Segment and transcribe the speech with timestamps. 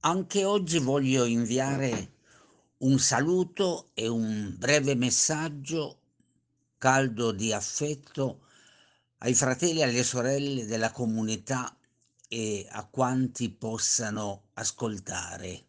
[0.00, 2.12] Anche oggi voglio inviare
[2.78, 5.98] un saluto e un breve messaggio
[6.78, 8.46] caldo di affetto
[9.18, 11.76] ai fratelli e alle sorelle della comunità
[12.26, 15.64] e a quanti possano ascoltare.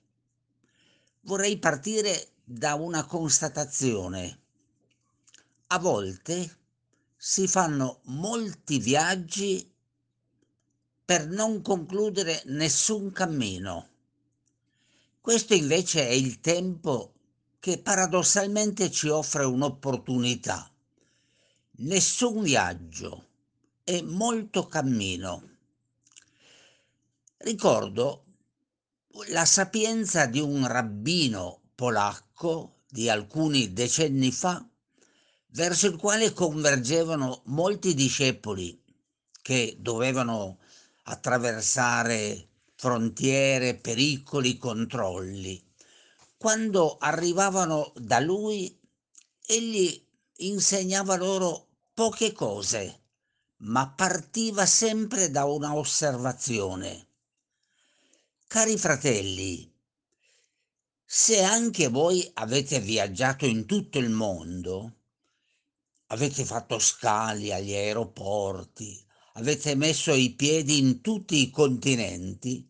[1.21, 4.39] Vorrei partire da una constatazione.
[5.67, 6.57] A volte
[7.17, 9.70] si fanno molti viaggi
[11.11, 13.89] per non concludere nessun cammino.
[15.19, 17.15] Questo invece è il tempo
[17.59, 20.71] che paradossalmente ci offre un'opportunità.
[21.79, 23.27] Nessun viaggio
[23.83, 25.49] e molto cammino.
[27.39, 28.23] Ricordo
[29.31, 34.65] la sapienza di un rabbino polacco di alcuni decenni fa,
[35.47, 38.81] verso il quale convergevano molti discepoli
[39.41, 40.59] che dovevano
[41.03, 45.63] attraversare frontiere, pericoli, controlli.
[46.37, 48.75] Quando arrivavano da lui,
[49.45, 50.03] egli
[50.37, 53.01] insegnava loro poche cose,
[53.57, 57.07] ma partiva sempre da una osservazione.
[58.47, 59.71] Cari fratelli,
[61.05, 64.95] se anche voi avete viaggiato in tutto il mondo,
[66.07, 72.69] avete fatto scali agli aeroporti, avete messo i piedi in tutti i continenti,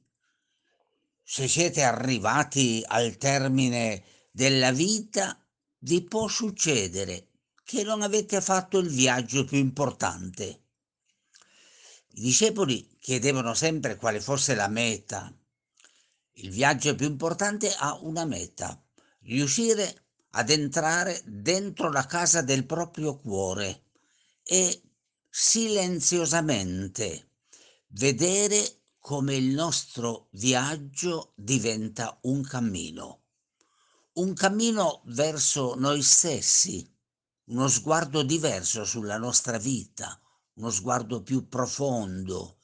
[1.24, 5.42] se siete arrivati al termine della vita,
[5.80, 7.30] vi può succedere
[7.64, 10.64] che non avete fatto il viaggio più importante.
[12.16, 15.34] I discepoli chiedevano sempre quale fosse la meta.
[16.34, 18.84] Il viaggio più importante ha una meta,
[19.22, 23.84] riuscire ad entrare dentro la casa del proprio cuore
[24.44, 24.82] e
[25.34, 27.30] silenziosamente.
[27.88, 33.22] Vedere come il nostro viaggio diventa un cammino,
[34.14, 36.86] un cammino verso noi stessi,
[37.46, 40.20] uno sguardo diverso sulla nostra vita,
[40.56, 42.58] uno sguardo più profondo,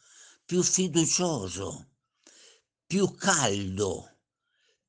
[0.45, 1.87] più fiducioso,
[2.85, 4.17] più caldo,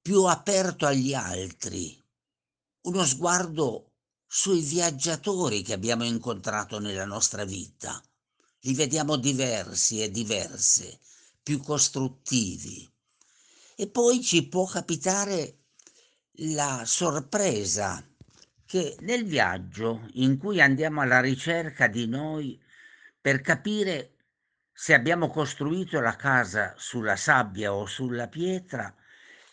[0.03, 1.97] più aperto agli altri,
[2.83, 3.88] uno sguardo
[4.31, 8.01] sui viaggiatori che abbiamo incontrato nella nostra vita.
[8.61, 11.01] Li vediamo diversi e diverse,
[11.43, 12.87] più costruttivi.
[13.75, 15.61] E poi ci può capitare
[16.41, 18.07] la sorpresa
[18.67, 22.61] che nel viaggio in cui andiamo alla ricerca di noi
[23.19, 24.17] per capire
[24.73, 28.95] se abbiamo costruito la casa sulla sabbia o sulla pietra,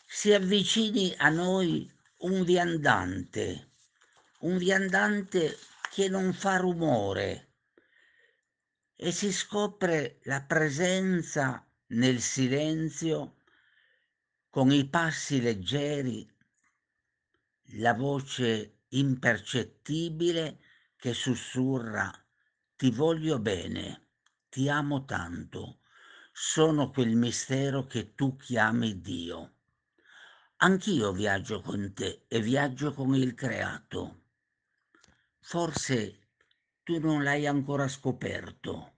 [0.05, 3.74] si avvicini a noi un viandante,
[4.45, 5.57] un viandante
[5.89, 7.53] che non fa rumore
[8.95, 13.37] e si scopre la presenza nel silenzio,
[14.51, 16.31] con i passi leggeri,
[17.79, 20.59] la voce impercettibile
[20.95, 22.11] che sussurra
[22.75, 24.09] ti voglio bene,
[24.47, 25.79] ti amo tanto,
[26.31, 29.53] sono quel mistero che tu chiami Dio.
[30.57, 34.24] Anch'io viaggio con te e viaggio con il creato.
[35.47, 36.29] Forse
[36.81, 38.95] tu non l'hai ancora scoperto,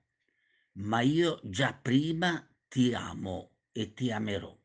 [0.75, 4.57] ma io già prima ti amo e ti amerò.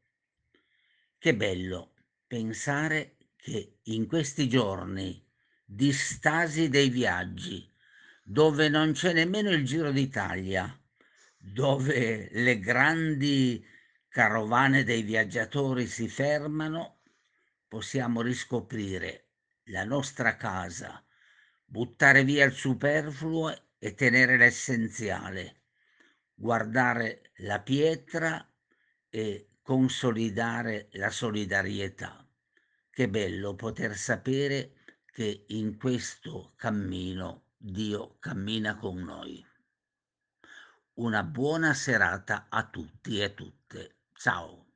[1.18, 1.94] Che bello
[2.24, 5.26] pensare che in questi giorni
[5.64, 7.68] di stasi dei viaggi,
[8.22, 10.80] dove non c'è nemmeno il Giro d'Italia,
[11.36, 13.66] dove le grandi
[14.08, 17.00] carovane dei viaggiatori si fermano,
[17.66, 19.30] possiamo riscoprire
[19.64, 21.04] la nostra casa,
[21.72, 25.62] buttare via il superfluo e tenere l'essenziale
[26.34, 28.46] guardare la pietra
[29.08, 32.28] e consolidare la solidarietà.
[32.90, 34.74] Che bello poter sapere
[35.06, 39.42] che in questo cammino Dio cammina con noi.
[40.94, 44.00] Una buona serata a tutti e tutte.
[44.12, 44.71] Ciao.